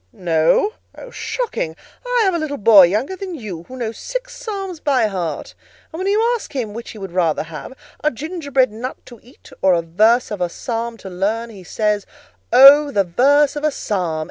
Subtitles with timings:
[0.11, 0.73] "No?
[0.97, 1.75] oh, shocking!
[2.03, 5.53] I have a little boy, younger than you, who knows six Psalms by heart:
[5.93, 9.51] and when you ask him which he would rather have, a gingerbread nut to eat
[9.61, 12.07] or a verse of a Psalm to learn, he says:
[12.51, 12.89] 'Oh!
[12.89, 14.19] the verse of a Psalm!